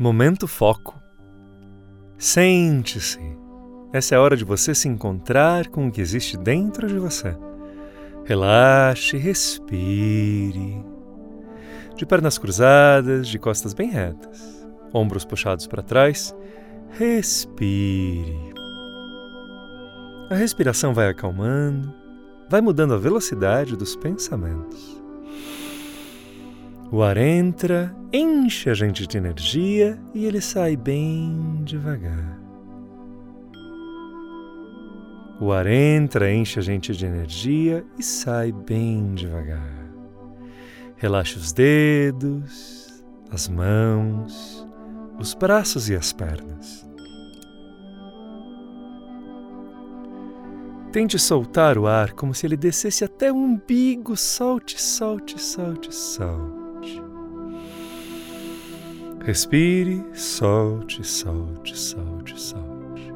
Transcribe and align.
Momento 0.00 0.46
foco. 0.46 1.02
Sente-se. 2.16 3.18
Essa 3.92 4.14
é 4.14 4.18
a 4.18 4.20
hora 4.20 4.36
de 4.36 4.44
você 4.44 4.72
se 4.72 4.86
encontrar 4.86 5.66
com 5.66 5.88
o 5.88 5.90
que 5.90 6.00
existe 6.00 6.36
dentro 6.36 6.86
de 6.86 6.96
você. 6.96 7.36
Relaxe, 8.24 9.16
respire. 9.16 10.84
De 11.96 12.06
pernas 12.06 12.38
cruzadas, 12.38 13.26
de 13.26 13.40
costas 13.40 13.74
bem 13.74 13.90
retas, 13.90 14.64
ombros 14.94 15.24
puxados 15.24 15.66
para 15.66 15.82
trás, 15.82 16.32
respire. 16.90 18.54
A 20.30 20.36
respiração 20.36 20.94
vai 20.94 21.08
acalmando, 21.08 21.92
vai 22.48 22.60
mudando 22.60 22.94
a 22.94 22.98
velocidade 22.98 23.76
dos 23.76 23.96
pensamentos. 23.96 25.02
O 26.90 27.02
ar 27.02 27.18
entra, 27.18 27.94
enche 28.10 28.70
a 28.70 28.74
gente 28.74 29.06
de 29.06 29.18
energia 29.18 30.00
e 30.14 30.24
ele 30.24 30.40
sai 30.40 30.74
bem 30.74 31.62
devagar. 31.62 32.40
O 35.38 35.52
ar 35.52 35.66
entra, 35.66 36.32
enche 36.32 36.58
a 36.58 36.62
gente 36.62 36.96
de 36.96 37.04
energia 37.04 37.84
e 37.98 38.02
sai 38.02 38.52
bem 38.52 39.14
devagar. 39.14 39.86
Relaxe 40.96 41.36
os 41.36 41.52
dedos, 41.52 43.04
as 43.30 43.48
mãos, 43.48 44.66
os 45.18 45.34
braços 45.34 45.90
e 45.90 45.94
as 45.94 46.10
pernas. 46.10 46.88
Tente 50.90 51.18
soltar 51.18 51.76
o 51.76 51.86
ar 51.86 52.14
como 52.14 52.34
se 52.34 52.46
ele 52.46 52.56
descesse 52.56 53.04
até 53.04 53.30
o 53.30 53.36
umbigo. 53.36 54.16
Solte, 54.16 54.80
solte, 54.80 55.38
solte, 55.40 55.94
solte. 55.94 56.57
Respire, 59.28 60.02
solte, 60.14 61.04
solte, 61.06 61.76
solte, 61.76 62.40
solte. 62.40 63.12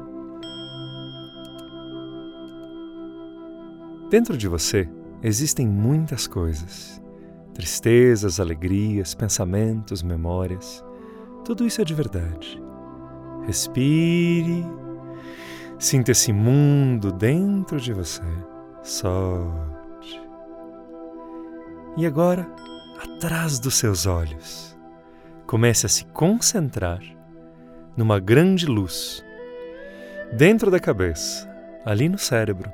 Dentro 4.11 4.37
de 4.37 4.47
você 4.47 4.87
existem 5.23 5.67
muitas 5.67 6.27
coisas: 6.27 7.01
tristezas, 7.55 8.39
alegrias, 8.39 9.15
pensamentos, 9.15 10.03
memórias. 10.03 10.85
Tudo 11.43 11.65
isso 11.65 11.81
é 11.81 11.83
de 11.83 11.95
verdade. 11.95 12.61
Respire, 13.47 14.63
sinta 15.79 16.11
esse 16.11 16.31
mundo 16.31 17.11
dentro 17.11 17.81
de 17.81 17.91
você. 17.91 18.21
Solte. 18.83 20.21
E 21.97 22.05
agora, 22.05 22.47
atrás 23.01 23.57
dos 23.57 23.73
seus 23.73 24.05
olhos 24.05 24.72
comece 25.45 25.85
a 25.85 25.89
se 25.89 26.05
concentrar 26.05 27.01
numa 27.95 28.19
grande 28.19 28.65
luz 28.65 29.23
dentro 30.31 30.71
da 30.71 30.79
cabeça, 30.79 31.47
ali 31.85 32.09
no 32.09 32.17
cérebro. 32.17 32.71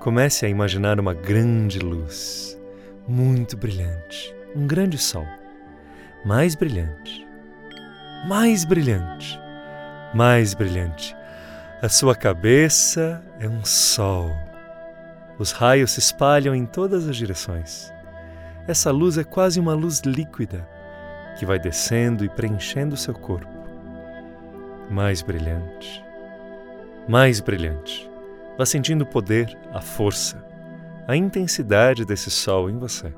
Comece 0.00 0.46
a 0.46 0.48
imaginar 0.48 1.00
uma 1.00 1.12
grande 1.12 1.78
luz, 1.78 2.58
muito 3.08 3.56
brilhante, 3.56 4.34
um 4.54 4.66
grande 4.66 4.96
sol, 4.96 5.26
mais 6.24 6.54
brilhante, 6.54 7.26
mais 8.28 8.64
brilhante, 8.64 9.38
mais 10.14 10.54
brilhante. 10.54 11.16
A 11.82 11.88
sua 11.88 12.14
cabeça 12.14 13.22
é 13.40 13.48
um 13.48 13.64
sol. 13.64 14.30
Os 15.38 15.52
raios 15.52 15.92
se 15.92 15.98
espalham 15.98 16.54
em 16.54 16.66
todas 16.66 17.08
as 17.08 17.16
direções. 17.16 17.90
Essa 18.68 18.90
luz 18.90 19.16
é 19.16 19.24
quase 19.24 19.58
uma 19.58 19.74
luz 19.74 20.00
líquida 20.00 20.68
que 21.40 21.46
vai 21.46 21.58
descendo 21.58 22.22
e 22.22 22.28
preenchendo 22.28 22.98
seu 22.98 23.14
corpo. 23.14 23.48
Mais 24.90 25.22
brilhante, 25.22 26.04
mais 27.08 27.40
brilhante. 27.40 28.06
Vá 28.58 28.66
sentindo 28.66 29.04
o 29.04 29.06
poder, 29.06 29.56
a 29.72 29.80
força, 29.80 30.44
a 31.08 31.16
intensidade 31.16 32.04
desse 32.04 32.30
sol 32.30 32.68
em 32.68 32.76
você. 32.76 33.10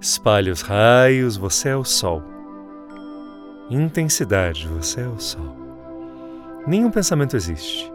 Espalhe 0.00 0.50
os 0.50 0.62
raios, 0.62 1.36
você 1.36 1.68
é 1.68 1.76
o 1.76 1.84
sol. 1.84 2.22
Intensidade, 3.68 4.66
você 4.66 5.02
é 5.02 5.06
o 5.06 5.20
sol. 5.20 5.54
Nenhum 6.66 6.90
pensamento 6.90 7.36
existe. 7.36 7.92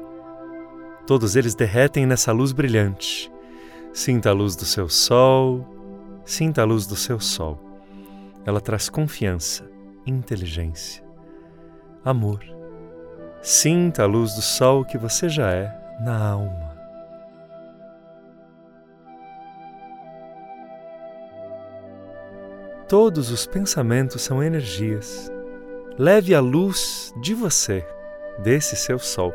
Todos 1.07 1.35
eles 1.35 1.55
derretem 1.55 2.05
nessa 2.05 2.31
luz 2.31 2.51
brilhante. 2.51 3.31
Sinta 3.91 4.29
a 4.29 4.33
luz 4.33 4.55
do 4.55 4.65
seu 4.65 4.87
sol, 4.87 5.65
sinta 6.23 6.61
a 6.61 6.65
luz 6.65 6.85
do 6.85 6.95
seu 6.95 7.19
sol. 7.19 7.66
Ela 8.47 8.61
traz 8.61 8.87
confiança, 8.87 9.69
inteligência, 10.05 11.03
amor. 12.01 12.39
Sinta 13.41 14.03
a 14.03 14.05
luz 14.05 14.35
do 14.35 14.41
sol 14.41 14.85
que 14.85 14.97
você 14.97 15.27
já 15.27 15.51
é 15.51 15.69
na 15.99 16.17
alma. 16.29 16.77
Todos 22.87 23.31
os 23.31 23.45
pensamentos 23.45 24.21
são 24.21 24.41
energias. 24.41 25.29
Leve 25.99 26.33
a 26.33 26.39
luz 26.39 27.13
de 27.21 27.33
você, 27.33 27.85
desse 28.39 28.77
seu 28.77 28.97
sol, 28.97 29.33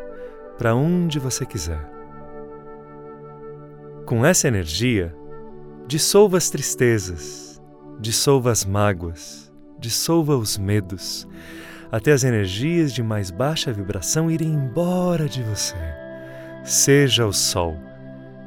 para 0.56 0.74
onde 0.74 1.18
você 1.18 1.44
quiser. 1.44 1.86
Com 4.06 4.24
essa 4.24 4.48
energia, 4.48 5.14
dissolva 5.86 6.38
as 6.38 6.48
tristezas, 6.48 7.51
dissolva 8.02 8.50
as 8.50 8.64
mágoas, 8.64 9.50
dissolva 9.78 10.36
os 10.36 10.58
medos, 10.58 11.26
até 11.90 12.10
as 12.10 12.24
energias 12.24 12.92
de 12.92 13.00
mais 13.00 13.30
baixa 13.30 13.72
vibração 13.72 14.28
irem 14.28 14.48
embora 14.48 15.28
de 15.28 15.40
você. 15.44 15.76
Seja 16.64 17.24
o 17.24 17.32
sol, 17.32 17.76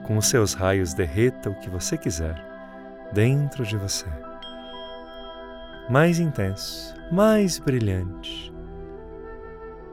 com 0.05 0.17
os 0.17 0.27
seus 0.27 0.53
raios 0.53 0.93
derreta 0.93 1.49
o 1.49 1.59
que 1.61 1.69
você 1.69 1.97
quiser 1.97 2.35
dentro 3.13 3.65
de 3.65 3.77
você. 3.77 4.07
Mais 5.89 6.19
intenso, 6.19 6.93
mais 7.09 7.57
brilhante, 7.57 8.53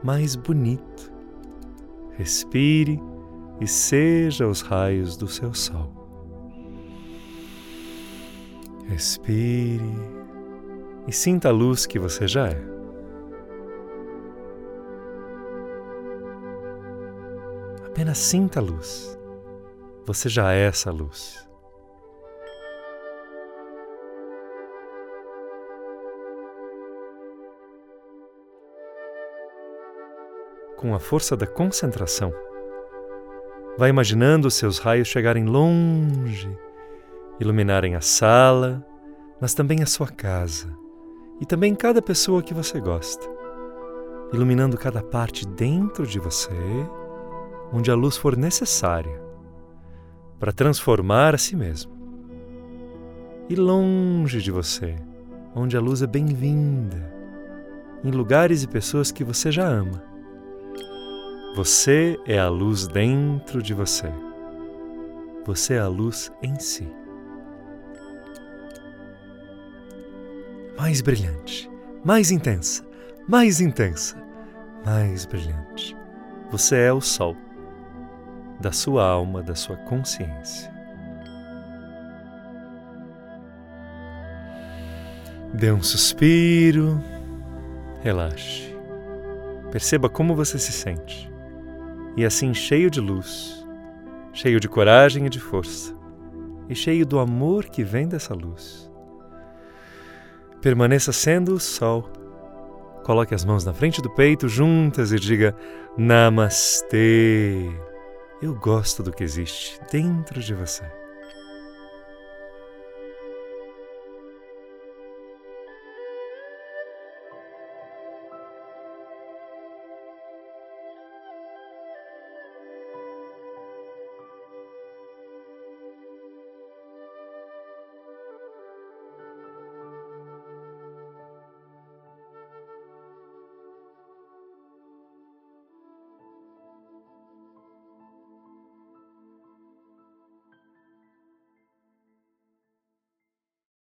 mais 0.03 0.35
bonito. 0.35 1.13
Respire 2.17 2.99
e 3.61 3.67
seja 3.67 4.45
os 4.45 4.59
raios 4.59 5.15
do 5.15 5.27
seu 5.27 5.53
sol. 5.53 6.02
Respire 8.87 9.81
e 11.07 11.11
sinta 11.11 11.49
a 11.49 11.51
luz 11.51 11.85
que 11.85 11.97
você 11.97 12.27
já 12.27 12.49
é. 12.49 12.61
Apenas 17.85 18.17
sinta 18.17 18.59
a 18.59 18.63
luz. 18.63 19.17
Você 20.05 20.27
já 20.27 20.53
é 20.53 20.67
essa 20.67 20.91
luz. 20.91 21.47
Com 30.75 30.93
a 30.93 30.99
força 30.99 31.37
da 31.37 31.47
concentração, 31.47 32.33
vá 33.77 33.87
imaginando 33.87 34.51
seus 34.51 34.79
raios 34.79 35.07
chegarem 35.07 35.45
longe 35.45 36.57
iluminarem 37.43 37.95
a 37.95 38.01
sala, 38.01 38.85
mas 39.39 39.53
também 39.53 39.83
a 39.83 39.85
sua 39.85 40.07
casa 40.07 40.73
e 41.41 41.45
também 41.45 41.75
cada 41.75 42.01
pessoa 42.01 42.41
que 42.41 42.53
você 42.53 42.79
gosta, 42.79 43.29
iluminando 44.31 44.77
cada 44.77 45.03
parte 45.03 45.45
dentro 45.45 46.07
de 46.07 46.19
você, 46.19 46.53
onde 47.71 47.91
a 47.91 47.95
luz 47.95 48.15
for 48.15 48.37
necessária 48.37 49.21
para 50.39 50.53
transformar 50.53 51.35
a 51.35 51.37
si 51.37 51.55
mesmo. 51.55 51.91
E 53.49 53.55
longe 53.55 54.41
de 54.41 54.51
você, 54.51 54.95
onde 55.53 55.75
a 55.75 55.81
luz 55.81 56.01
é 56.01 56.07
bem-vinda, 56.07 57.13
em 58.03 58.11
lugares 58.11 58.63
e 58.63 58.67
pessoas 58.67 59.11
que 59.11 59.23
você 59.23 59.51
já 59.51 59.67
ama. 59.67 60.01
Você 61.55 62.17
é 62.25 62.39
a 62.39 62.47
luz 62.47 62.87
dentro 62.87 63.61
de 63.61 63.73
você. 63.73 64.11
Você 65.45 65.73
é 65.73 65.79
a 65.79 65.87
luz 65.87 66.31
em 66.41 66.57
si. 66.57 67.02
Mais 70.77 71.01
brilhante, 71.01 71.69
mais 72.03 72.31
intensa, 72.31 72.83
mais 73.27 73.61
intensa, 73.61 74.17
mais 74.85 75.25
brilhante. 75.25 75.95
Você 76.51 76.77
é 76.77 76.93
o 76.93 77.01
sol 77.01 77.35
da 78.59 78.71
sua 78.71 79.05
alma, 79.05 79.41
da 79.41 79.55
sua 79.55 79.75
consciência. 79.77 80.71
Dê 85.53 85.71
um 85.71 85.83
suspiro, 85.83 86.99
relaxe. 88.01 88.75
Perceba 89.71 90.09
como 90.09 90.35
você 90.35 90.57
se 90.57 90.71
sente. 90.71 91.31
E 92.17 92.25
assim, 92.25 92.53
cheio 92.53 92.89
de 92.89 92.99
luz, 92.99 93.65
cheio 94.31 94.59
de 94.59 94.67
coragem 94.67 95.25
e 95.25 95.29
de 95.29 95.39
força, 95.39 95.95
e 96.69 96.75
cheio 96.75 97.05
do 97.05 97.19
amor 97.19 97.65
que 97.65 97.83
vem 97.83 98.07
dessa 98.07 98.33
luz 98.33 98.92
Permaneça 100.63 101.11
sendo 101.11 101.55
o 101.55 101.59
sol, 101.59 102.09
Coloque 103.03 103.35
as 103.35 103.43
mãos 103.43 103.65
na 103.65 103.73
frente 103.73 104.01
do 104.01 104.09
peito 104.09 104.47
juntas 104.47 105.11
e 105.11 105.19
diga 105.19 105.53
Namastê. 105.97 107.69
Eu 108.41 108.55
gosto 108.55 109.03
do 109.03 109.11
que 109.11 109.25
existe 109.25 109.77
dentro 109.91 110.39
de 110.39 110.53
você. 110.53 111.02